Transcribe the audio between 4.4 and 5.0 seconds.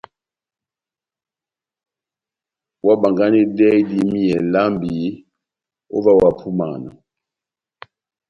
lambi